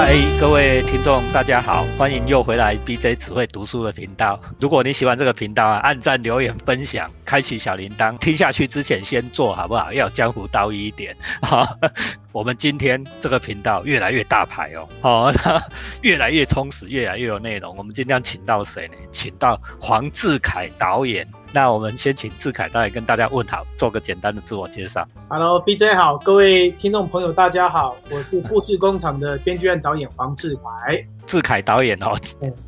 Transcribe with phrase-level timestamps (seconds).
[0.00, 4.40] 嗨，各位听众，大家好，欢迎又回来 BJ 只会读书的频道。
[4.60, 8.16] 如果你喜欢这个频道啊，按赞、留言、分享，开启小铃铛。
[8.18, 9.92] 听下去之前先做好不好？
[9.92, 11.16] 要江湖道义一点。
[11.42, 11.66] 好，
[12.30, 15.60] 我们今天这个频道越来越大牌哦， 好，
[16.02, 17.74] 越来越充实，越来越有内容。
[17.76, 18.94] 我们今天请到谁呢？
[19.10, 21.26] 请到黄志凯导演。
[21.52, 25.06] 那我们先请志凯导演跟大家问好，做个简单的自我介绍。
[25.28, 31.04] Hello，BJ 好，各位听众朋友大家好，我是故事工厂的编剧和导演黄志凯。
[31.26, 32.14] 志凯导演哦，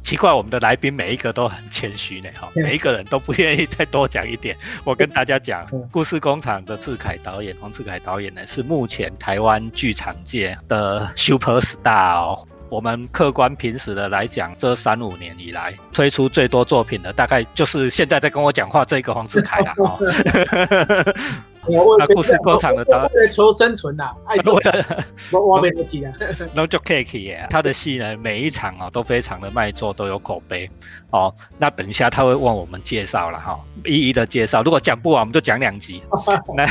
[0.02, 4.54] 奇怪，我们的来宾每一个都很谦虚呢，哈，每一个人都不愿意再多讲一点。
[4.84, 12.46] 我跟大家讲，故事工厂的志凯导演，黄志凯导演呢，是目前台湾剧场界的 super star 哦。
[12.70, 19.98] 我们客观平时的来讲，这三五年以来推出最多作品的，大概就是现在在跟我讲话这个黄子凯了哦。
[21.98, 24.58] 那故事工厂的导为了求生存呐，爱做
[25.32, 26.12] 我我没得提啊。
[26.54, 30.70] No j o k e 耶，他的戏呢，每一场啊都非常的卖座，都有口碑
[31.10, 31.32] 哦。
[31.58, 34.62] 那等一下他会问我们介绍了哈，一一的介绍。
[34.62, 36.02] 如果讲不完，我们就讲两集。
[36.56, 36.66] 来，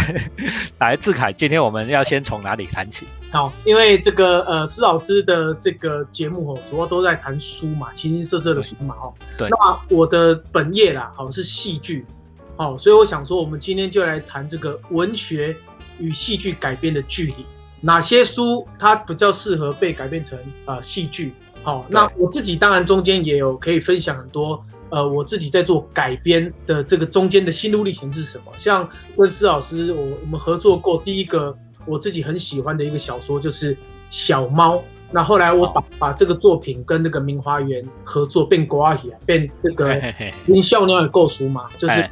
[0.80, 3.06] 来志凯，今天我们要先从哪里谈起？
[3.32, 9.14] 好，因为这个呃施老师的这个节目哦，主要都在谈书嘛，形形色色的书嘛哦。
[9.38, 9.48] 对。
[9.50, 12.06] 那我的本业啦，好是戏剧。
[12.60, 15.56] 好，所以我想说，我们今天就来谈这个文学
[15.98, 17.46] 与戏剧改编的距离，
[17.80, 21.32] 哪些书它比较适合被改编成啊戏剧？
[21.64, 28.52] 好，那我自己当然中间也有可以分享很多，呃，我自己在做改编的这个中间的心路历程是什么？
[28.58, 33.74] 像温思老师，我我们合作过第一个我自己很喜欢的一个小说就是
[34.12, 34.76] 《小猫》。
[35.12, 40.00] 那后来我把把这个作品跟那个明华园合作变国啊，变这个
[40.46, 42.08] 跟小鸟也够熟嘛，就是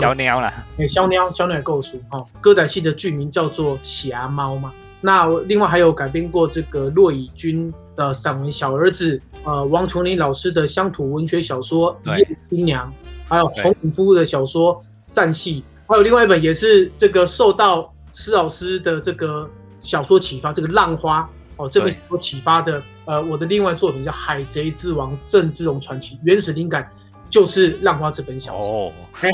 [0.00, 2.24] 小鸟了，哎，小鸟小鸟也够熟哈。
[2.40, 4.72] 歌仔戏的剧名叫做《侠猫》嘛。
[5.00, 12.90] 那另外还有改编过这个骆以军的散文《小儿子》，呃，王琼林老师的乡土文学小说《一夜新娘》，
[13.28, 19.48] 还有洪永夫的小说《散戏》，还有另外一本也是这个受到施老师的这个
[19.82, 21.20] 小说启发，这个《浪花》。
[21.58, 26.88] 哦，这本我启发的，呃，我的另外作品叫《海贼之王郑芝龙传奇》，原始灵感
[27.28, 28.62] 就是《浪花》这本小说。
[28.62, 28.92] 哦，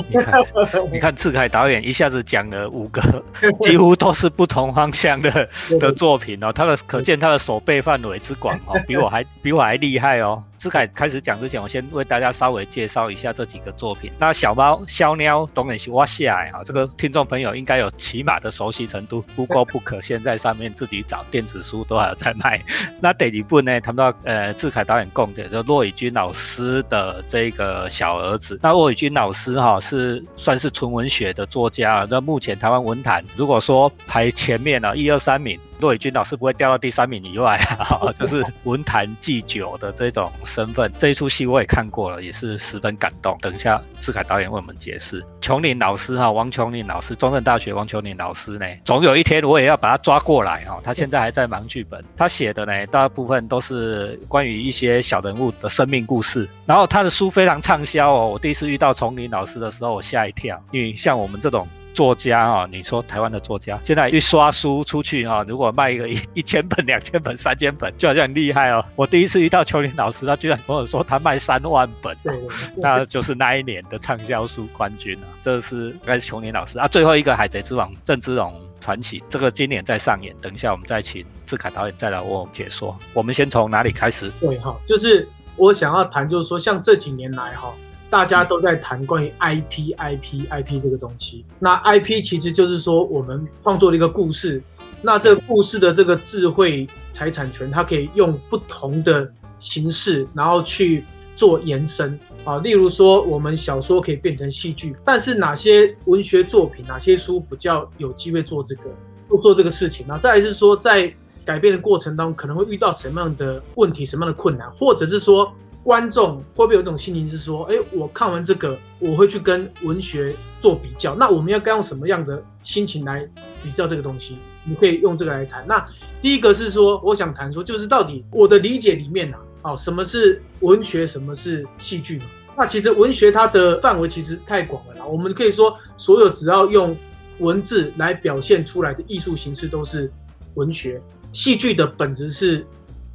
[0.08, 0.44] 你看，
[0.92, 3.00] 你看，志凯导演一下子讲了五个，
[3.60, 5.48] 几乎都是不同方向的
[5.78, 10.42] 的作品哦，他的可见他的手背范围之广哦，比我还比我还厉害哦。
[10.64, 14.10] 志凯开始讲之前，我先为大家稍微介绍一下这几个作品。
[14.18, 19.22] 那小猫、小鸟、东野西哇下来啊，这个听众朋友应该有起码的熟悉程度。
[19.36, 22.58] 不过不可，现在上面自己找电子书都还有在卖。
[22.98, 23.78] 那第几部呢？
[23.78, 28.58] 谈到呃，志凯导演供的，就骆以军老师的这个小儿子。
[28.62, 32.08] 那骆以军老师哈是算是纯文学的作家。
[32.10, 35.60] 那目前台湾文坛如果说排前面呢，一二三名。
[35.84, 40.90] 骆以军老师不会掉到第三名以外 啊，就是文坛祭酒的这种身份。
[40.98, 43.36] 这一出戏我也看过了，也是十分感动。
[43.42, 45.22] 等一下志凯导演为我们解释。
[45.42, 50.80] 琼林老师哈，王琼林老师，中正大学王琼林老师呢，总有一天我也要把他抓过来哈。
[50.82, 56.48] 他现在还在忙剧本，他写的呢大部分都是关于一些小人物的生命故事。
[56.64, 58.30] 然后他的书非常畅销哦。
[58.30, 61.68] 我第一次遇到丛林老师的时候，我吓一跳，因为像我们这种。
[61.94, 68.84] 作家啊，你说台湾的作家现在一刷书出去啊，如果卖一个一 一千本、两千本、三千本，就好像很厉害哦。
[68.96, 72.16] 我第一次遇到邱林老师，他居然跟我说他卖三万本，
[72.76, 75.26] 那就是那一年的畅销书冠军啊。
[75.40, 76.88] 这是应该是邱林老师啊。
[76.88, 80.34] 最后一个《海贼之王》郑芝龙传奇，这个今年在上演。
[80.40, 82.98] 等一下我们再请志凯导演再来为我们解说。
[83.12, 84.28] 我们先从哪里开始？
[84.40, 87.72] 对哈，就是我想要谈，就是说像这几年来哈。
[88.14, 91.44] 大家都在谈关于 IP、IP、IP 这个东西。
[91.58, 94.62] 那 IP 其实就是说我们创作了一个故事，
[95.02, 101.02] 那这个故事的这个智慧财产权，它可以用不同的形式，然后去
[101.34, 102.58] 做延伸啊。
[102.58, 108.82] 例如说，我们小说可以变成戏剧，但是哪些文学作品、哪些书比较有机会做这个
[109.28, 110.06] 做做这个事情？
[110.08, 111.12] 那再来是说，在
[111.44, 115.52] 改变的过程当中，可能会遇到什么样的问题、什么样的困难，或者是说。
[115.84, 121.14] 观众会不会有一种心情是说，哎，我看完这个，我会去跟文学做比较。
[121.14, 123.28] 那我们要该用什么样的心情来
[123.62, 124.38] 比较这个东西？
[124.64, 125.62] 你可以用这个来谈。
[125.68, 125.86] 那
[126.22, 132.24] 第一个是说，我想谈说，就是到底我的理解里面啊，哦，什么是文学，什么是戏剧嘛？
[132.56, 135.04] 那其实文学它的范围其实太广了啦。
[135.04, 136.96] 我们可以说，所有只要用
[137.40, 140.10] 文字来表现出来的艺术形式都是
[140.54, 140.98] 文学。
[141.30, 142.66] 戏剧的本质是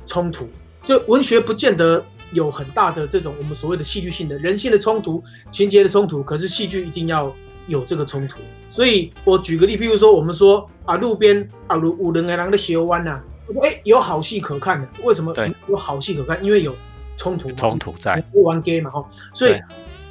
[0.06, 0.48] 冲突，
[0.84, 2.06] 就文学不见得。
[2.32, 7.34] 有很大的这种我们所谓的戏剧性的人性的冲突、情节的冲突，可是戏剧一定要
[7.68, 8.40] 有这个冲突。
[8.70, 13.20] 所以我举个例，譬如说我们说啊，路边啊，如五人来狼的斜弯呐，
[13.64, 14.88] 哎，有好戏可看的。
[15.04, 15.34] 为什么
[15.68, 16.44] 有好戏可看？
[16.44, 16.76] 因为有
[17.18, 19.04] 冲突嘛，冲突在，不玩 gay 嘛，哈，
[19.34, 19.62] 所以对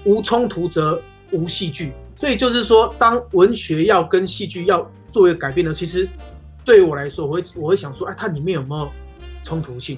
[0.04, 1.00] 无冲突则
[1.30, 1.92] 无戏剧。
[2.16, 6.08] 所以就是说，当文学要跟戏剧要做一个改变呢，其实
[6.64, 8.88] 对我来说，我会我会想说，哎，它里面有没有
[9.44, 9.96] 冲突性？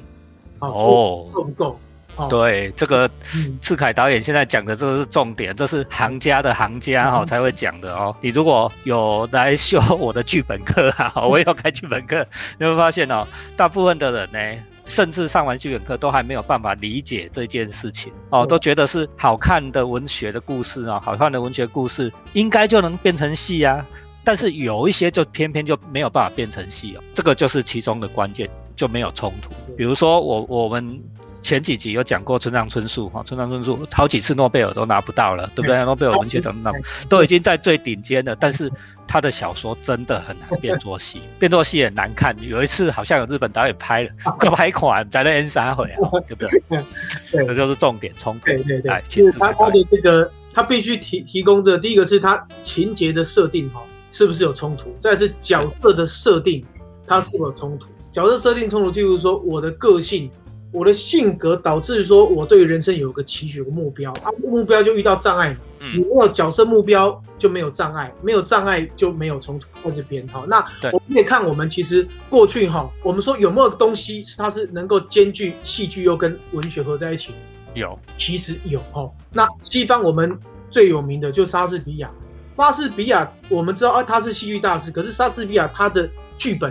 [0.59, 1.81] 好，哦够不够？
[2.21, 8.15] 哦，对，这个嗯赤凯导演现在讲的这个是重点，这是行家的行家哈、嗯才会讲的哦。
[8.21, 12.27] 你如果有来修我的剧本课啊， 我也有开剧本课，
[12.59, 13.27] 你会发现哦，
[13.57, 23.85] 大部分的人呢，甚至上完剧本课都还没有办法理解这件事情哦，嗯都觉得是好看的文学的故事啊、好看的文学故事应该就能变成戏啊。
[24.23, 28.49] 但是有一些就偏偏就没有办法变成戏哦，这个就是其中的关键，
[28.81, 29.51] 就没有冲突。
[29.77, 30.99] 比如说我我们
[31.43, 35.85] 前几集有讲过村上春树哈，村上春树好几次诺贝尔都拿不到了，对不对？
[35.85, 38.73] 诺贝尔文学奖拿不都已经在最顶尖了，但是
[39.07, 42.35] 他的小说真的很难变作戏， 变作戏也难看。
[42.41, 46.83] 有一次好像有日本导演拍了，快拍款在那 N 三回啊， 对不对？
[47.31, 48.47] 对这就是重点冲突。
[48.47, 54.97] 对对对哎，就亲自拍是他他的这个，他必须提提供的第一个是他情节的设定哈，是不是有冲突？
[55.01, 56.65] 再来是角色的设定，
[57.07, 57.87] 它是否有冲突？
[58.13, 60.31] 角色设定冲突，譬如说我的个性、
[60.73, 65.57] 我的性格，导致说我对于人生有个期许、有个目标，啊，目标就遇到障碍嘛。
[65.79, 70.45] 你嗯，没有角色目标就没有障碍，没有障碍就没有冲突在这边哈。
[70.47, 70.59] 那
[70.93, 77.33] 我们可以看我们其实过去哈，我们说有没有东西是它是能够兼具戏剧又跟文学合在一起？
[77.73, 79.11] 有其实有哦。
[79.33, 80.39] 那西方我们
[80.71, 82.11] 最有名的就是莎士比亚。
[82.57, 86.07] 莎士比亚我们知道啊，他是戏剧大师，可是莎士比亚他的
[86.37, 86.71] 剧本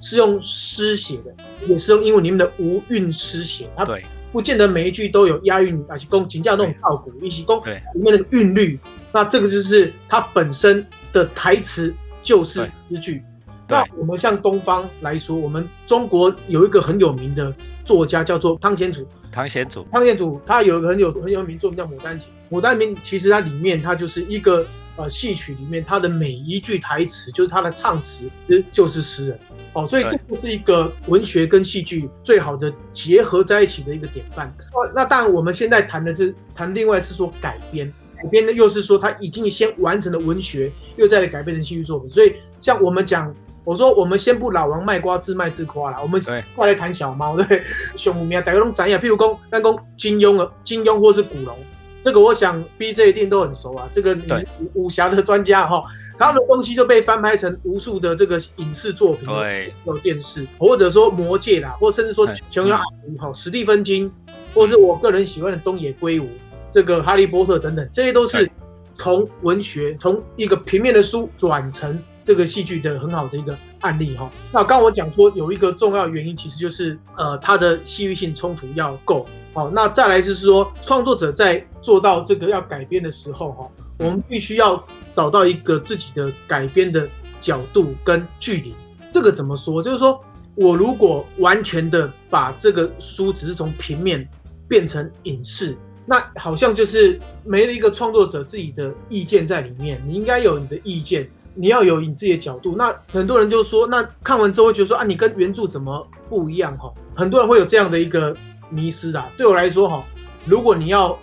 [0.00, 1.34] 是用诗写的，
[1.68, 4.02] 也是用英文里面的无韵诗写，它对。
[4.32, 7.82] 不见得每一句都有押韵，而且攻请教那种套鼓，一起攻对。
[7.94, 8.78] 里面那个韵律。
[9.12, 11.92] 那这个就是它本身的台词
[12.22, 13.24] 就是诗句。
[13.66, 17.52] 那我们像东方来说，我们中国有一个很有名的
[17.84, 19.84] 作家叫做汤显祖，汤显祖。
[19.90, 24.64] 汤显祖他有一个很有很有名作品叫《牡丹亭》，《牡丹亭》其实它里面它就是一个
[24.96, 28.30] 呃戏曲里面他的每一句台词，就是他的唱词，
[28.72, 29.38] 就是诗人
[29.72, 34.48] 哦，所以这对就是一个文学跟戏剧最好的结合在一起的一个典范。
[34.72, 37.92] 哦，那当然我们现在谈的是谈另外是说改编。
[38.22, 42.10] 改编的又是说他已经先完成了文学，又再来改编成戏剧作品。
[42.10, 43.34] 所以像我们讲，
[43.64, 47.62] 我说我们先不老王卖瓜自卖自夸啦，我们对过来谈小猫，对？
[47.96, 51.56] 熊虎面大家都展呀，譬如讲，那讲金庸啊，金庸或是古龙，
[52.02, 53.88] 这个我想 B J 一定都很熟啊。
[53.92, 54.24] 这个你
[54.60, 55.82] 武武侠的专家哈，
[56.18, 59.72] 他们的东西就被翻拍成无数的这个影视作品，对。
[59.84, 64.10] 有电视，或者说魔戒啦，或甚至说哎琼瑶阿姨哈、史蒂芬金，
[64.54, 66.28] 或是我个人喜欢的东野圭吾，
[66.70, 68.50] 这个哈利波特等等，这些都是
[68.94, 74.30] 从文学从一个平面的书转成这个戏剧的很好的一个案例哈。
[74.52, 79.70] 那刚刚我讲说有一个重要原因，其实就是呃它的戏剧性冲突要够好。
[79.70, 84.84] 那再来是说创作者在做到这个要改编的时候哈，我们必须要
[85.14, 87.08] 找到一个自己的改编的
[87.40, 88.74] 角度跟距离。
[89.12, 89.82] 这个怎么说？
[89.82, 90.22] 就是说
[90.54, 94.28] 我如果完全的把这个书只是从平面
[94.68, 95.76] 变成影视，
[96.06, 100.00] 那好像就是没了一个创作者自己的意见在里面。
[100.06, 101.28] 你应该有你的意见，
[101.60, 102.74] 你要有你自己的角度。
[102.74, 106.74] 那很多人就说，那看完之后会觉得说啊，你跟原著怎么不一样？
[106.78, 108.34] 哈，很多人会有这样的一个
[108.70, 109.28] 迷失啊。
[109.36, 110.02] 对我来说，哈，
[110.46, 111.18] 如果你要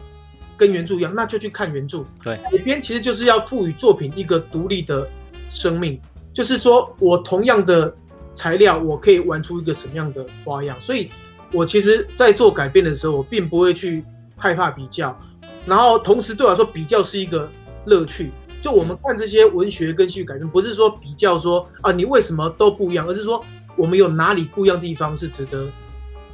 [0.55, 2.05] 跟原著一样，那就去看原著。
[2.21, 5.07] 对改编其实就是要赋予作品一个独立的
[5.49, 5.99] 生命，
[6.35, 7.91] 就是说我同样的
[8.35, 10.77] 材料，我可以玩出一个什么样的花样。
[10.79, 11.09] 所以，
[11.51, 14.03] 我其实在做改编的时候，我并不会去
[14.35, 15.17] 害怕比较，
[15.65, 17.49] 然后同时对我来说，比较是一个
[17.85, 18.29] 乐趣。
[18.61, 23.43] 就我们看这些文学跟戏剧改编，不是说比较说啊你为什么都不一样，而是说
[23.75, 25.67] 我们有哪里不一样的地方是值得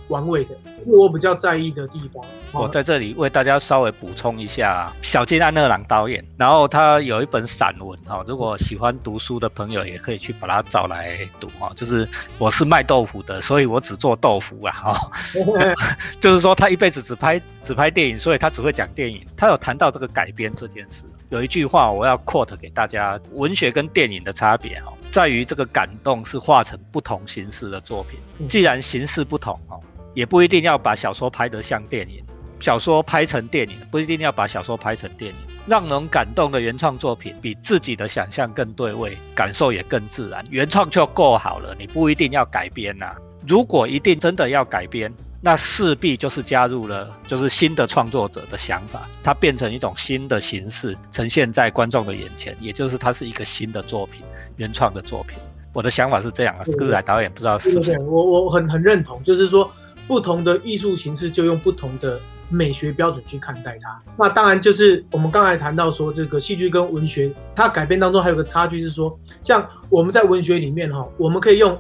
[0.10, 2.24] 玩味的，这是我比较在意的地方。
[2.52, 11.72] 我在这里为大家稍微补充一下，小金安二郎导演，然后他有一本散文哈，如果喜欢读书的朋友也可以去把它找来读哈。
[11.76, 15.12] 就是我是卖豆腐的，所以我只做豆腐啊哈。
[16.22, 19.26] 就是说他一辈子只拍只拍电影，所以他只会讲电影。
[19.36, 21.04] 他有谈到这个改编这件事，
[21.34, 28.20] 有一句话我要 quote 给大家：文学跟电影的差别哈，在于这个感动是化成不同形式的作品。
[28.48, 29.80] 既然形式不同哦，
[30.14, 32.24] 也不一定要把小说拍得像电影。
[32.60, 35.38] 小说拍成电影，不一定要把小说拍成电影。
[35.66, 40.46] 让人感动的原创作品，比自己的想象更对位，感受也更自然。
[40.52, 43.12] 原创就够好了，你不一定要改编呐、
[43.48, 45.12] 如果一定真的要改编，
[45.46, 54.24] 那势必就是加入了就是新的创作者的想法，它变成一种新的形式呈现在观众的眼前，也就是它是一个新的作品，
[54.56, 55.38] 原创的作品。
[55.74, 58.00] 我的想法是这样啊，志海导演不知道是不是？
[58.00, 59.70] 我我很很认同，就是说
[60.08, 64.02] 不同的艺术形式就用不同的美学标准去看待它。
[64.18, 71.78] 那当然就是我们刚才谈到说，这个戏剧跟文学它改编当中还有个差距是说，像我们在文学里面哈，我们可以用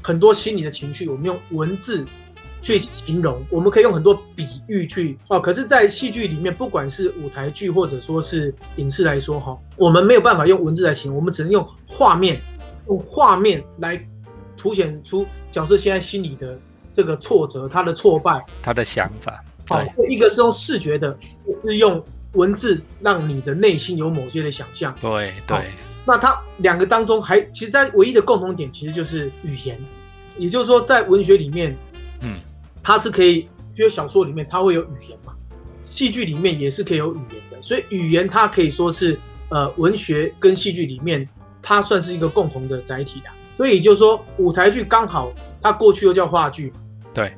[0.00, 2.02] 很多心理的情绪，我们用文字。
[2.62, 5.38] 去形容，我们可以用很多比喻去哦。
[5.38, 12.40] 可是，在戏剧里面，不管是舞台剧或者说是影视来说，哈，我们没有办法用文字来形容，我们只能用画面，
[12.86, 14.00] 用画面来
[14.56, 16.56] 凸显出角色现在心里的
[16.92, 19.44] 这个挫折、他的挫败、他的想法。
[19.68, 21.18] 好，一个是用视觉的，
[21.64, 22.02] 是用
[22.34, 24.94] 文字让你的内心有某些的想象。
[25.00, 25.58] 对对。
[26.04, 29.78] 那它两个当中还，其实在唯一的共同点，其实就是语言。
[30.36, 31.76] 也就是说，在文学里面，
[32.22, 32.40] 嗯。
[32.82, 33.42] 它是可以，
[33.74, 35.32] 比如小说里面它会有语言嘛，
[35.86, 39.18] 戏剧里面也是可以有语言的，所以语言它可以说是
[39.50, 41.28] 呃文学跟戏剧里面
[41.60, 46.72] 它算是一个共同的载体的，所以就是说舞台剧刚好它过去又叫话剧，
[47.14, 47.32] 对，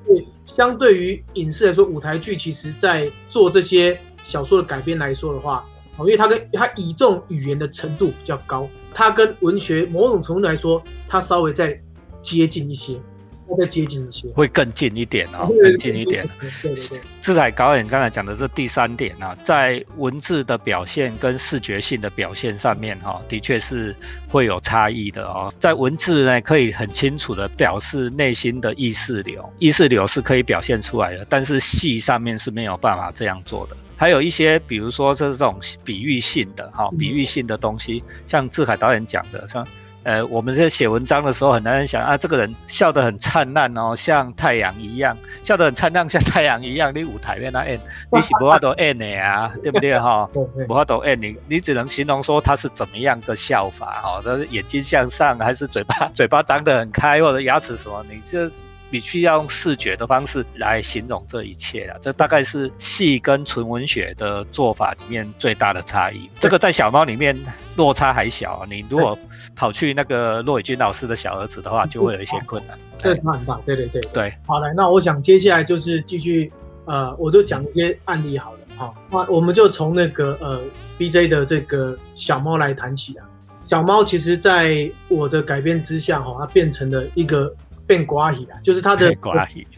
[0.47, 5.65] 相对于影视来说，舞台剧其实在做这些小说的改编来说的话，
[5.97, 11.79] 哦，因为它跟它倚重语言的程度比较高，它跟文学某种程度来说，它稍微再
[12.23, 12.99] 接近一些。
[13.47, 16.27] 会再接近一些，会更近一点哦，更近一点。
[16.41, 17.01] 对对对。
[17.21, 23.95] 志海导演刚才讲的这第三点啊，在文字的表现跟视觉性的表现上面哈，的确是
[24.29, 25.53] 会有差异的哦。
[25.59, 33.77] 在文字呢，可以很清楚的表示内心的意识流，意识流是可以表现出来的，但是戏上面是没有办法这样做的。
[33.97, 39.67] 还有一些，比如说这种比喻性的哈，比喻性的东西，像志海导演讲的，像。
[40.05, 46.93] 呃，我们在写文章的时候，很难想啊，这个人笑得很灿烂哦，像太阳一样，笑得很灿烂，像太阳一样。
[46.95, 47.81] 你舞台面那 n，
[48.13, 50.29] 你是不法都 n 的啊， 对不对哈？
[50.69, 58.05] 不法都 n，你你只能形容说他是怎么样的笑法哈，他是眼睛向上，还是嘴巴 嘴巴张得很开，或者牙齿什么？
[58.11, 58.47] 你就
[58.95, 61.99] 必须要用视觉的方式来形容这一切了。
[62.01, 66.31] 这大概是戏跟纯文学的做法里面最大的差异。
[66.39, 67.37] 这个在小猫里面
[67.75, 69.19] 落差还小，你如果。
[69.57, 72.77] 跑去那个骆伟军老师的小儿子的话，就会有一些困难。
[72.99, 74.35] 这差很大，对对对对。
[74.45, 76.53] 好来，那我想接下来就是继续，
[76.87, 78.59] 呃，我就讲一些案例好了。
[78.77, 80.61] 好，那我们就从那个呃
[80.99, 83.25] B J 的这个小猫来谈起啊。
[83.65, 87.55] 小猫其实在我的改编之下，哈，它变成了一个
[87.87, 89.15] 变瓜戏啊，就是它的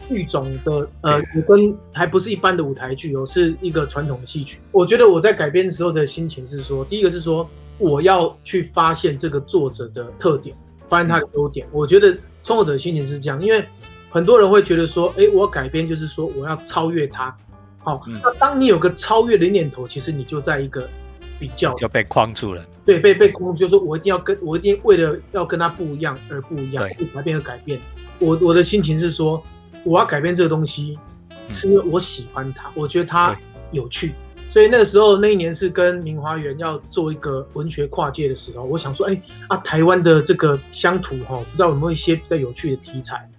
[0.07, 4.59] 剧种的呃，跟还不是一般的舞台剧哦，是一个传统的戏曲。
[4.71, 7.49] 我觉得我在改编的时候的心情是说，第一个是说。
[7.79, 10.57] 我要去发现这个作者的特点，
[10.89, 11.67] 发现他的优点。
[11.71, 12.11] 我觉得
[12.43, 13.63] 创作者的心情是这样，因为
[14.09, 17.37] 很多人会觉得说，哎，我改编就是说我要超越他。
[17.77, 20.89] 好，那当你有个超越的念头，其实你就在一个
[21.39, 22.65] 比较就被框住了。
[22.85, 27.79] 对，被被框，就是说我一定要跟我一定为了要跟他不一样而不一样，改变而改变。
[28.19, 29.43] 我我的心情是说，
[29.83, 30.97] 我要改变这个东西，
[31.51, 33.37] 是因为我喜欢他，我觉得它
[33.71, 34.11] 有趣。
[34.49, 43.29] 所以那个时候，那一年是跟明华园要做一个文学跨界的时候，我想说，哎啊，台湾的这个乡土哈，不知道有没有一些比较有趣的题材。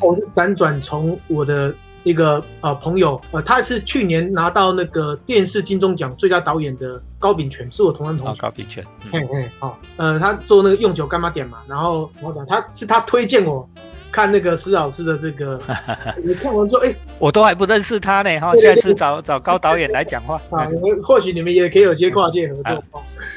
[0.00, 8.40] 我是辗转从我的一个呃朋友，呃，他是去年拿到那个电视金钟奖最佳导演的高秉权，是我同班同学。
[8.40, 13.68] 高秉权，嘿嘿，好，呃，他做那个用酒干妈点嘛，然后我讲他是他推荐我。
[14.12, 15.60] 看那个施老师的这个，
[16.22, 20.68] 你看完之后，哎，我都还不认识他呢，哈，下次找找高导演来讲话 啊，
[21.04, 22.84] 或许你们也可以有些跨界合作。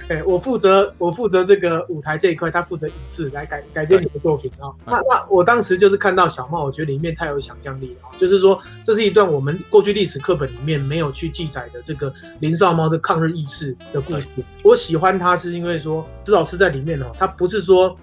[0.10, 4.68] 哎，我负责我负责这个舞台这一块，他负责影视来改改编你的作品啊。
[4.86, 12.12] 那那我当时就是看到小茂，我觉得里面太有想象力了，就是说这是一段我们过去历史课本里面没有去记载的这个
[12.42, 14.30] 林少猫的抗日义士的故事。
[14.64, 17.96] 我喜欢他是因为说施老师在里面哦，他不是说。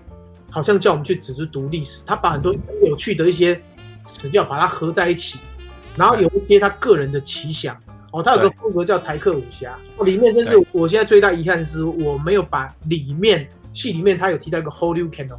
[0.50, 3.60] 好像叫我们去只是读历史，他把很多有趣的一些
[4.06, 5.38] 史料把它合在一起，
[5.96, 7.76] 然后有一些他个人的奇想
[8.10, 15.38] 哦，他有个风格叫台客武侠，里面甚至我现在最大遗憾是我没有把里面戏里面他有提到一个 Holy Candle，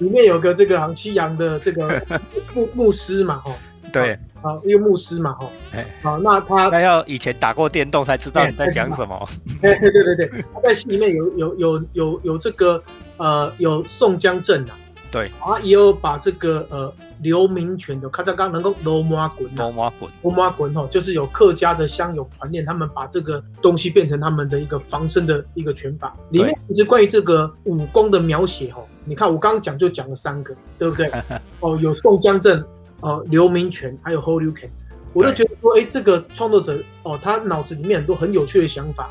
[0.00, 2.02] 里面有个这个好像西洋的这个
[2.54, 3.54] 牧牧师嘛，哦，
[4.02, 4.18] 对。
[4.42, 9.26] 啊，一个牧师嘛，哈，哎，好，那他他要以前打过电动才知道你在讲什么。
[9.62, 12.82] 对对对对对，他在戏里面有有有有有这个
[13.16, 14.76] 呃有宋江镇啊，
[15.10, 26.12] 对，啊也有把这个呃刘明权的，看这刚能够罗马滚，罗马滚，罗马滚哦，就是有客家的乡友团练，他们把这个东西变成他们的一个防身的一个拳法。
[26.28, 31.10] 里面其实关于这个武功的描写哦，你看我刚刚讲就讲了三个，对不对？
[31.60, 32.62] 哦，有宋江镇。
[33.00, 34.70] 呃，刘明权还有 Hold You Can，
[35.12, 39.10] 我就觉得说，哎，这个创作者哦，他脑子里面很多很有趣的想法，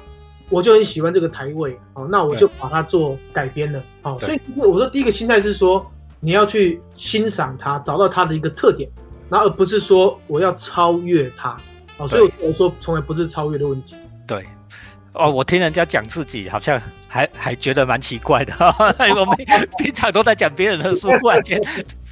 [0.50, 5.86] 我就很喜欢这个台位，哦，那我就把它做改编了，哦，所以我说第一个心态是说，
[6.20, 8.90] 你要去欣赏它，找到它的一个特点，
[9.30, 11.58] 然后而不是说我要超越它，
[11.98, 13.96] 哦，所以我说从来不是超越的问题。
[14.26, 14.46] 对，
[15.14, 18.54] 哦，我听人家讲自己好像还还觉得蛮奇怪的，
[19.16, 19.38] 我们
[19.78, 21.62] 平常都在讲别人的书， 忽然间。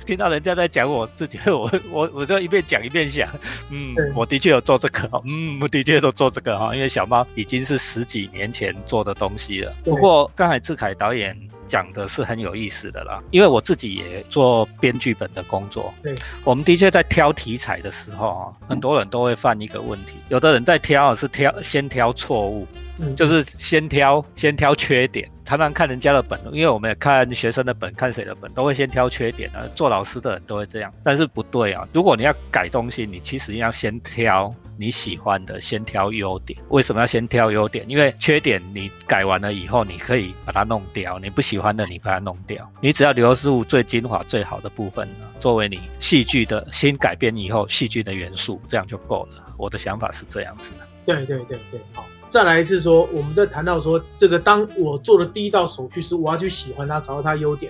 [0.06, 3.30] 听到人家在讲我自己， 我我我就一边讲一边想，
[3.70, 9.74] 嗯，我的确有做这个，嗯，我的确都做这个哈，因为小猫已经是十几年前做的东西了。
[9.84, 22.68] 不过刚才志凯导演讲的是很有意思的啦，因为我自己也做编剧本的工作，对，我们的确在挑题材的时候啊，很多人都会犯一个问题，有的人在挑是挑先挑错误。
[23.16, 29.64] 就是先挑先挑缺点，常常看人家的本，因为我们也看学生的本，看谁的本都会先挑缺点啊。
[29.76, 31.88] 做老师的人都会这样，但是不对啊。
[31.94, 36.60] 如果你要改东西，你其实要先挑你喜欢的，先挑优点。
[36.70, 37.84] 为什么要先挑优点？
[37.90, 41.18] 因为缺点你改完了以后，你可以把它弄掉。
[41.20, 42.70] 你不喜欢的，你把它弄掉。
[42.82, 45.08] 你只要留住最精华、最好的部分，
[45.40, 49.44] 作为你戏剧的新改编以后戏剧的元素，这样就够了。
[49.58, 50.88] 我的想法是这样子的。
[51.06, 52.06] 对对对对，好。
[52.32, 57.70] 再来是说，我们在谈到说，这个当我做的第一道手续是我要去喜欢它，找到它优点。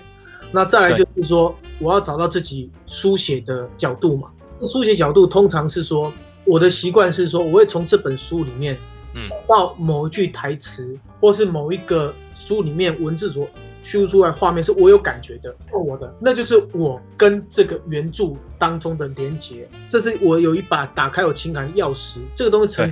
[0.52, 4.28] 那再来就是说，我要找到自己书写的角度嘛。
[4.60, 6.12] 书写角度通常是说，
[6.44, 8.78] 我的习惯是说，我会从这本书里面，
[9.14, 13.46] 嗯，到某一句台词，或是某一个书里面文字所。
[13.84, 22.88] 修出来画面是我有感觉的，我的那就是我跟这个原著当中的连接，这是我有一把打开我情感的钥匙，这个东西称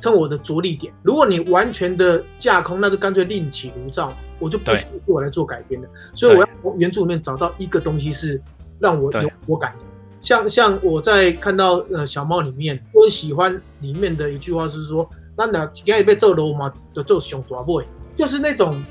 [0.00, 0.94] 称我的着力点。
[1.02, 5.88] 如果你完全的架空，那就干脆另起炉灶，我就不需要我来做改编的。
[6.14, 8.40] 所以我要从原著里面找到一个东西是
[8.78, 9.78] 让我有我感的。
[10.22, 17.84] 像像我在看到呃小猫里面，我喜欢里面的一句话是说，那那今天被揍了嘛，就做熊大 boy，
[18.18, 18.78] 就是那种。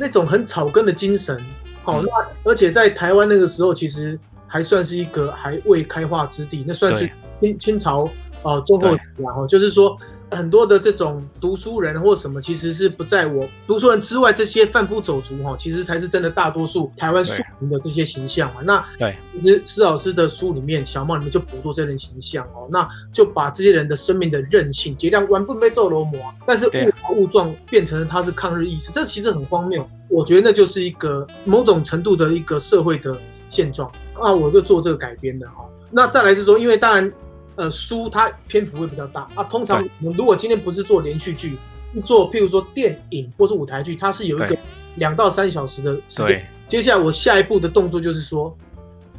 [0.00, 1.36] 那种很草根的精神，
[1.82, 2.08] 好，那
[2.44, 4.16] 而且在台湾那个时候，其实
[4.46, 7.10] 还算是一个还未开化之地，那算是
[7.40, 8.08] 清清朝
[8.44, 9.98] 哦中后期然后就是说。
[10.30, 18.60] 很多的这种读书人或什么，其实是不在我读书人之外，这些贩夫走卒哈，其实才是真的大多数台湾庶民的这些形象嘛。
[18.62, 29.88] 那对，其实施老师的书里面，小猫里面就捕捉这人形象哦，那就把这些人的生命的韧性、节量完不被揍罗魔，但是误打误撞变成了他是抗日意识，这其实很荒谬。
[30.10, 33.16] 我觉得那就是一个某种程度的一个社会的
[33.48, 35.66] 现状啊，我就做这个改编的哈。
[35.90, 37.10] 那再来是说，因为当然。
[37.58, 39.42] 呃，书它篇幅会比较大啊。
[39.42, 41.58] 通常我如果今天不是做连续剧，
[42.04, 44.56] 做譬如说电影或者舞台剧，它是有一个
[44.94, 46.46] 两到三小时的时间。
[46.68, 48.56] 接下来我下一步的动作就是说，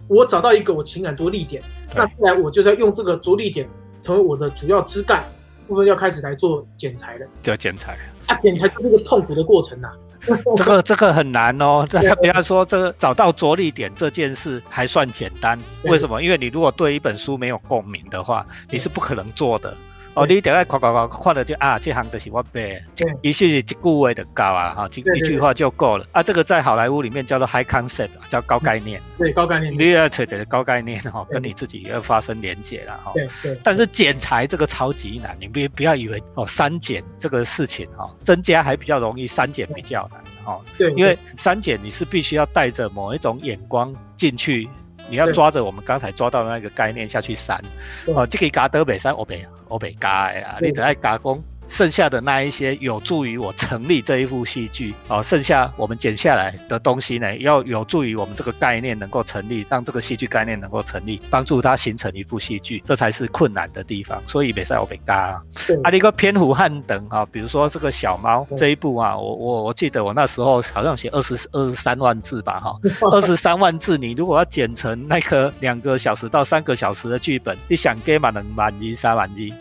[0.08, 1.62] 我找到一个我情感着力点，
[1.94, 3.68] 那自然我就是要用这个着力点
[4.02, 5.26] 成为我的主要枝干
[5.68, 7.28] 部分，要开始来做剪裁了。
[7.44, 7.98] 叫剪裁
[8.28, 9.92] 啊，剪裁就是个痛苦的过程呐。
[10.56, 16.22] 这个这个很难哦，大 家不要说这个找到着力点这件事还算简单，为什么？
[16.22, 19.76] 因为你如果对一本书没有共鸣的话，你是不可能做的。
[20.20, 22.82] 哦，你等下看看看看了就啊，这行就是我背，
[23.22, 26.22] 一是一句话就够啊，哈，一一句话就够了啊。
[26.22, 29.02] 这个在好莱坞里面叫做 high concept，叫高概念。
[29.18, 29.74] 对，高概念。
[29.74, 33.12] 你要扯的高概念哈，跟你自己要发生连接了哈。
[33.14, 33.60] 对对。
[33.64, 40.60] 但是剪裁这个超级难，你别不要以为哦，删减这个事情哈，增加还比较容易，删减比较难哈。
[40.78, 40.92] 对。
[40.94, 44.68] 因为删减你是必须要带着某一种眼光进去。
[45.10, 47.60] 你要抓着我们刚才抓到的那个概念下去删，
[48.08, 51.44] 哦，这个加德北删，我北我北加呀，你等下加工。
[51.70, 64.22] 剩下的那一些有助于我成立这一部戏剧哦，剩下我们剪下来的东西呢，要有助于我们这个概念能够成立，让这个戏剧概念能够成立，帮助它形成一部戏剧，这才是困难的地方。
[64.28, 65.42] 所以别赛我北大
[65.84, 72.76] 啊，一个偏虎汉等啊，比如说这个小猫这一部啊，我我我记得我那时候好像写二十二十三万字吧，哈，
[73.12, 79.54] 二十三万字，你如果要剪成那个两个小时到三个小时的剧本，你想给满能满一三万一？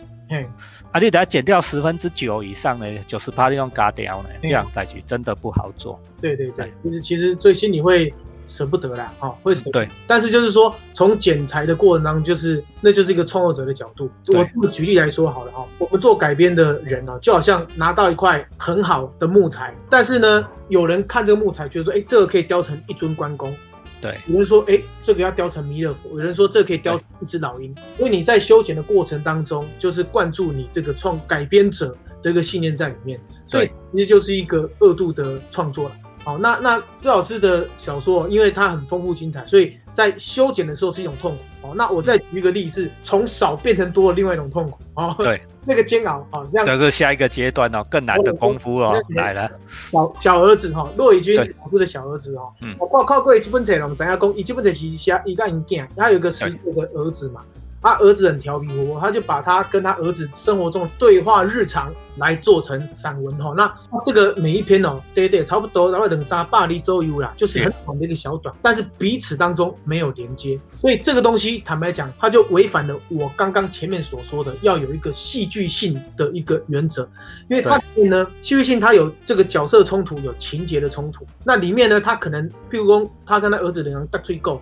[0.91, 5.99] 啊，你等下减掉十分之九以上呢，九十八用嘎掉呢，这样代去真的不好做。
[6.19, 8.11] 对对对，其实其实最心里会
[8.47, 9.69] 舍不得啦，哈，会舍。
[9.69, 14.09] 对，但是就是说，从剪裁的过程当中，就是那就是一个创作者的角度。
[14.29, 23.55] 我这么举例来说好了哈，我们做改编的人呢，就好像拿到一块很好的木材，但是呢，有人看这个木材，觉得说，哎，这个可以雕成一尊关公。
[24.01, 27.75] 对，有人说，哎，这个要雕成弥勒佛；有人说，这可以雕成一只老鹰。
[27.97, 35.95] 因为你在修剪的过程当中，就是灌注你这个创改编者的一个信念在里面，所以其实就是一个二度的创作了。
[36.23, 41.37] 好，那那施老师的小说，因为它很丰富精彩，所以在修剪的时候是一种痛苦。
[41.61, 44.77] 哦，那我再举一个例子，从少变成多的另外一种痛苦。
[44.93, 46.65] 哦，对，那个煎熬，哦，这样。
[46.65, 49.49] 这是下一个阶段哦，更难的功夫哦，来了。
[49.91, 57.41] 小小儿子哈，骆以军老师的小儿子哦，嗯，我靠过基本册了，咱要讲，伊基本册是写一个人囝，他有个十岁的儿子嘛。
[57.81, 63.53] 他儿子很调皮活泼，他就把他跟他儿子生活中的对话日常来做成散文哈。
[63.55, 77.09] 那这个每一篇哦，对对，差不多然后等沙巴黎周游啦，就是很短的一个小短，但是彼此当中没有连接，所以这个东西坦白讲，它就违反了我刚刚前面所说的要有一个戏剧性的一个原则，
[77.49, 84.61] 因为它里面呢，戏剧性它有这个角色冲突，有情节的冲突，那里面呢，他可能譬如说他跟他儿子两人大追够。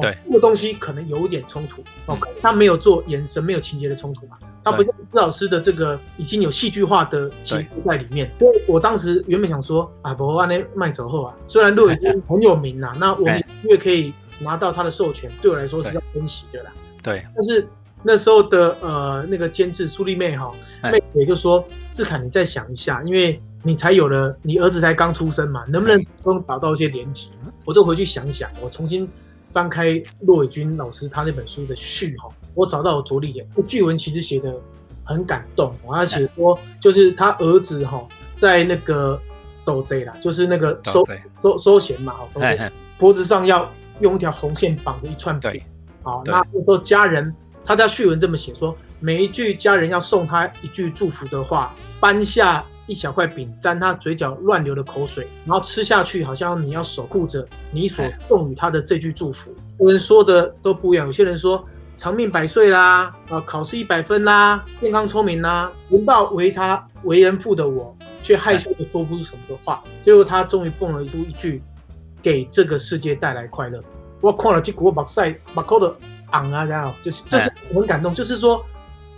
[0.00, 8.30] 对，这个东西可能有一点冲突哦，可是他没有做眼神没有情节的冲突嘛，他不像施老师的这个已经有戏剧化的情节在里面。
[8.38, 16.70] 所以我当时原本想说啊，不按那卖走后啊，虽然路已经很有名了， 那我们因为可以拿到他的授权，对我来说是要珍惜的啦。
[17.02, 17.66] 对，但是
[18.02, 20.52] 那时候的呃那个监制苏丽妹哈
[20.84, 27.26] 妹也就说志凯你再想一下，因为你才有了你儿子才刚出生嘛，能不能中找到一些连接？
[27.64, 29.08] 我就回去想想，我重新。
[29.52, 33.46] 翻开骆伟军老师他那本书的序哈，我找到着力点。
[33.56, 34.54] 这句文其实写的
[35.04, 39.20] 很感动，我要写说就是他儿子哈在那个
[39.64, 41.04] 斗贼啦，就是那个收
[41.42, 43.68] 收收钱嘛，哈，脖子上要
[44.00, 45.62] 用一条红线绑着一串对，
[46.02, 47.34] 好，那说家人
[47.64, 52.64] 他在序文这么写说，每一句家人要送他一句祝福的话，搬下。
[52.90, 59.54] 一小块饼沾他嘴角乱流的口水，然后吃下去，好像你要守护着你所赠予他的这句祝福。
[59.78, 61.64] 有人说的都不一样，有些人说
[61.96, 65.70] 长命百岁啦，啊，考试一百分啦，健康聪明啦。
[65.90, 69.80] 闻到为他为人父的我，却害羞的说不出什么的话。
[70.02, 71.62] 最后他终于蹦了出一句
[72.20, 73.80] ：“给这个世界带来快乐。”
[74.20, 75.94] 我看了结果，把塞把口的
[76.32, 78.60] 昂啊，然后就是就是很感动，就是说。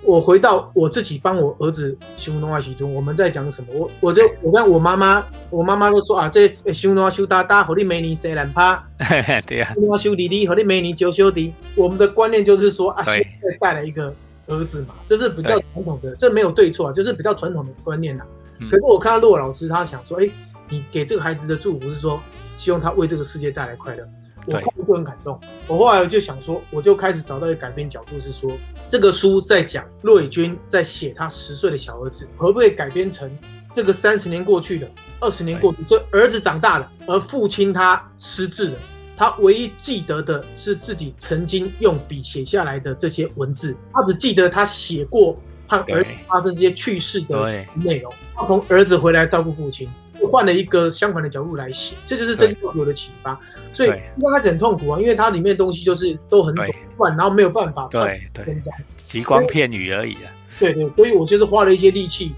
[0.05, 3.69] 我回到我自己帮我儿子修东话习中，我们在讲什么？
[3.73, 8.85] 我我就我看我妈妈，我妈妈都说啊，这修东话修大大，和你美女谁难怕？
[9.47, 11.53] 对呀，修东话修弟弟，和你美女就修弟。
[11.77, 14.13] 我们的观念就是说啊，现在带来一个
[14.49, 18.25] 儿子嘛，这是比较传统的，这没有对错啊，就是比较传统的观念呐。
[18.71, 20.29] 可是我看到洛老师，他想说，哎，
[20.69, 22.21] 你给这个孩子的祝福是说，
[22.57, 24.09] 希望他为这个世界带来快乐。
[24.47, 25.41] 我看就很感动。
[25.69, 28.51] 我后来就想说，我就开始找到一个改编角度，是说
[28.89, 33.31] 这个书在讲骆以军在写他十岁的小儿子，可不可以改编成
[33.73, 38.79] 这个三十年过去的，二十年过去，这儿子长大了，而父亲他失智了，
[39.17, 48.13] 他唯一记得的是自己曾经用笔写下来的这些文字，他只记得他写过和儿子发生这些趣事的内容。
[48.35, 49.89] 他从儿子回来照顾父亲。
[50.27, 53.39] 换了一个相反的角度来写，这就是真正有的启发。
[53.73, 58.61] 所以刚开始很痛苦啊，因为它里面的东西就是都很短，然后没有办法对对，
[58.97, 60.31] 极光片语而已啊。
[60.59, 62.33] 对对，所以我就是花了一些力气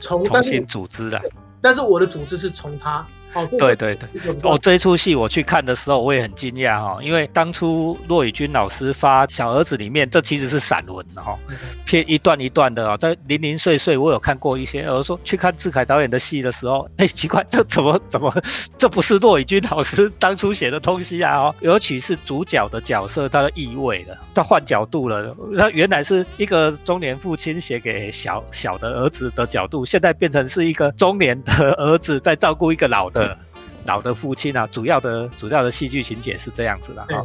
[0.00, 1.20] 从重新组织的，
[1.60, 2.78] 但是我的组织是从
[3.34, 3.44] 他。
[3.58, 11.36] 对对对，我这一出戏我去看的时候，我也很惊讶哈，因为当初骆以军老师发《小儿子》里面，这其实是散文哈，
[11.84, 14.84] 片一段一段的啊，在零零碎碎，我有看过一些。
[14.84, 18.32] 我说去看志凯导演的戏的时候，哎，奇怪，这怎么 怎么，
[18.78, 21.34] 这不是骆以军老师当初写的东西啊？
[21.34, 33.23] 哦，尤其是主角的角色，他的意味了，他换角度了，他原来是一个中年父亲写给小小的儿子的角度，现在变成是一个中年的儿子在照顾一个老的。
[33.84, 37.24] 老的父亲啊，主要的主要的戏剧情节是这样子的哈，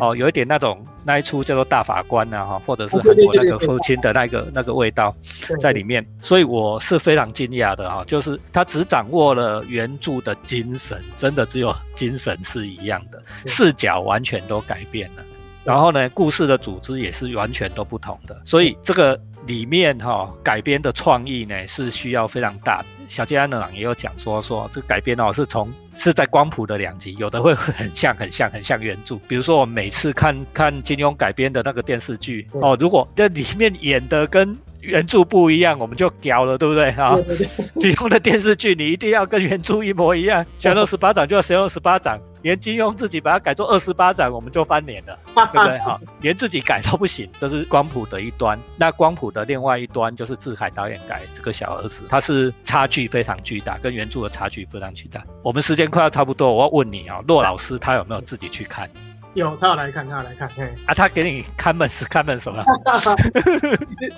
[0.00, 5.14] 哦，有一点那种那一出叫做大法官啊哈，或者是韩国那个父亲的那个那个味道
[5.60, 15.22] 在里面，所以我是非常惊讶的哈，就是他只掌握了原著的精神，真的只有精神是一样的，视角完全都改变了，
[15.64, 19.18] 然后呢，故事的组织也是完全都不同的，所以这个。
[19.46, 22.84] 里面哈改编的创意呢是需要非常大。
[23.08, 29.16] 小杰安的朗也有讲说说这个改编哦是从是在光谱的两极，有的会很像很像很像原著。
[29.28, 37.16] 比如说我每次看看金庸改编的那个电视剧哦，如果那里面演的跟原著不一样，我们就屌了，对不对啊？
[37.80, 42.18] 金庸的电视剧你一定要跟原著一模一样， 降龙十八掌就要降龙十八掌。
[42.42, 45.78] 连金庸自己把它改做二十八掌，我们就翻脸了，对不对？
[45.86, 48.58] 哈，连自己改都不行，这是光谱的一端。
[48.76, 55.22] 那光谱的另外一端就是志海导演改这个小儿子，他是差距非常巨大，跟原著的差距非常巨大。
[55.40, 58.90] 我们时间快要差不多，我要问你啊，骆老师他有没有自己去看？
[59.34, 60.48] 有他有来看，他有来看。
[60.50, 62.64] 嘿，啊，他给你看门是 看门什么？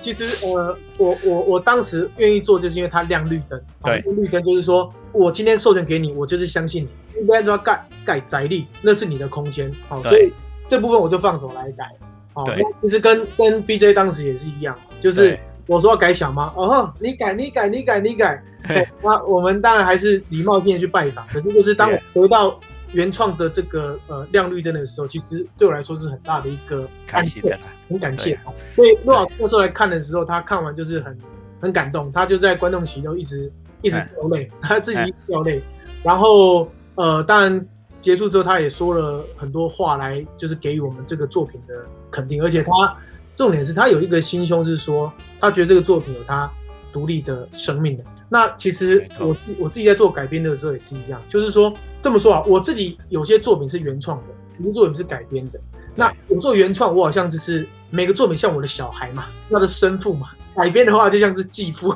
[0.01, 3.61] 其实呃，我我我当时愿意做，就是因为他亮绿灯。
[3.83, 6.89] 对，绿灯就是说我今天授权给你，我就是相信你。
[7.21, 10.33] 应该说盖盖宅力，那是你的空间，好，所以
[10.67, 11.85] 这部分我就放手来改。
[12.33, 16.53] 好，那其实跟跟 BJ 当时也是一样，就是我说要改小吗？
[16.57, 18.43] 哦，你改你改你改你改。
[19.03, 21.25] 那我们当然还是礼貌性的去拜访。
[21.29, 22.59] 可是就是当我回到
[22.95, 28.39] 原创的这个呃亮绿灯的时候，其实对我来说是很大的一个开心的，很感谢。
[28.75, 31.19] 所以陆老师那时候来看的时候，他看完就是很
[31.61, 33.53] 很感动，他就在观众席都一直
[33.83, 35.61] 一直掉泪， 他自己掉泪，
[36.03, 36.69] 然后。
[36.97, 37.67] 呃，当然
[38.01, 41.75] 结束之后，他也说了很多话来，就是给予我们这个作品的
[42.09, 42.41] 肯定。
[42.41, 42.97] 而且他
[43.35, 46.49] 重点是他有一个心胸，是说他觉得这个作品有他
[46.95, 48.05] 独立的生命的。
[48.29, 54.29] 那其实我我自己在做改编的时候也是一样，就是说这么说啊，我自己有些作品是原创的，
[54.59, 55.61] 有些作品是改编的。
[55.97, 61.95] 那我做原创，我好像就是每个作品像我的小孩嘛，他的生父嘛；改编的话，就像是继父。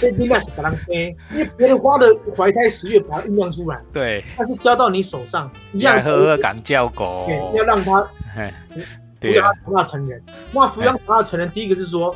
[0.00, 6.02] 这应该是格朗生，因为别人花的怀胎十月把它酝酿出来，对，但是交到你手上一样。
[6.02, 8.04] 呵呵，敢教狗，要让他
[9.22, 10.22] 抚养他长大成人。
[10.52, 12.14] 那抚养长大成人，第一个是说，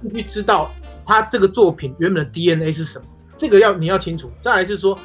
[0.00, 0.70] 你必须知道
[1.06, 3.04] 他这个作品原本的 DNA 是什么，
[3.36, 4.30] 这个要你要清楚。
[4.40, 4.98] 再来是说，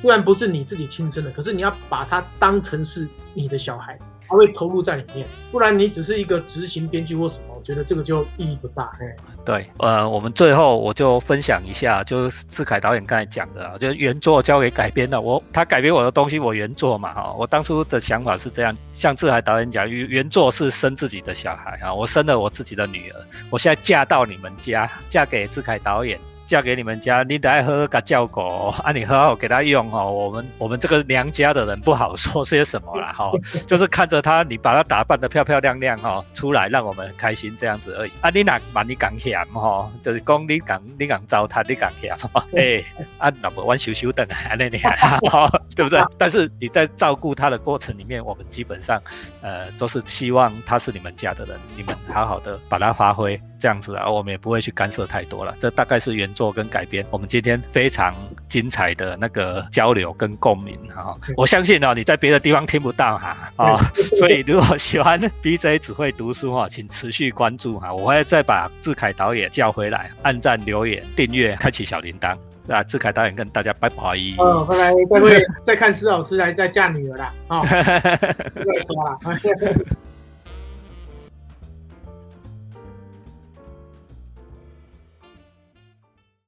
[0.00, 3.98] 虽然不是你自己亲生的，可是你要把它当成是你的小孩。
[4.26, 8.90] 他会投入在里面，不然你只是一个执行编剧或什么，我觉得这个就意义不大。
[8.98, 9.14] 哎，
[9.44, 26.18] 对，呃，我们最后我就分享一下，就是志凯导演刚才讲的啊，就是原作交给改编的，我他改编我的东西，我原作嘛，哈，我当初的想法是这样，像志凯导演讲，原原作是生自己的小孩啊，我生了我自己的女儿，我现在嫁到你们家，嫁给志凯导演。
[26.46, 28.92] 嫁给你们家，你得喝喝个叫狗啊！
[28.92, 30.10] 你喝好给他用哦。
[30.10, 33.30] 我们我们这个娘家的人不好说些什么啦， 哈，
[33.66, 38.10] 就是看着他，你把他打扮的漂漂亮亮哈，出来让我们很开心这样子而已。
[38.20, 42.16] 啊，你哪把你讲嫌哈，就是讲你讲你讲糟蹋，你讲嫌
[42.56, 42.84] 哎，
[43.18, 45.18] 啊，那么玩羞羞等啊，那你哈，
[45.74, 46.00] 对不对？
[46.18, 49.00] 但是你在照顾他的过程里面，我们基本上
[49.40, 53.40] 呃都是希望他是你们家的人，你们好好的把他发挥。
[53.64, 55.56] 这样子啊，我们也不会去干涉太多了。
[55.58, 58.12] 这大概是原作跟改编，我们今天非常
[58.46, 61.16] 精彩的那个交流跟共鸣哈。
[61.34, 63.80] 我相信哦，你在别的地方听不到哈啊，
[64.20, 72.36] 所以如果喜欢 BJ 只会读书哈，请持续关注哈，我会再把志凯导演叫回来，按赞、留言、订阅、开启小铃铛。
[72.66, 73.96] 那志凯导演跟大家拜拜。
[74.38, 77.32] 嗯，回来再会再看施老师来再嫁女儿啦。
[77.48, 77.60] 啊，
[78.52, 79.18] 不再说了。